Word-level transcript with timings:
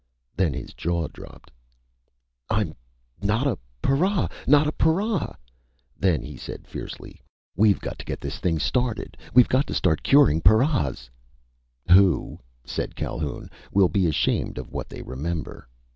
Then 0.35 0.51
his 0.55 0.73
jaw 0.73 1.09
dropped. 1.09 1.51
"I'm 2.49 2.73
not 3.21 3.45
a 3.45 3.59
para! 3.83 4.31
Not... 4.47 4.65
a 4.65 4.71
para" 4.71 5.37
Then 5.99 6.23
he 6.23 6.35
said 6.37 6.65
fiercely. 6.65 7.21
"We've 7.55 7.79
got 7.79 7.99
to 7.99 8.05
get 8.05 8.19
this 8.19 8.39
thing 8.39 8.57
started! 8.57 9.15
We've 9.35 9.47
got 9.47 9.67
to 9.67 9.75
start 9.75 10.01
curing 10.01 10.41
paras" 10.41 11.11
"Who," 11.91 12.39
said 12.65 12.95
Calhoun, 12.95 13.51
"will 13.71 13.89
be 13.89 14.07
ashamed 14.07 14.57
of 14.57 14.71
what 14.71 14.89
they 14.89 15.03
remember. 15.03 15.67